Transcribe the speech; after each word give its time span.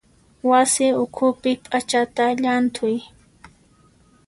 Wasi 0.49 0.85
ukhupi 1.03 1.51
p'achata 1.65 2.23
llanthuy. 2.41 2.95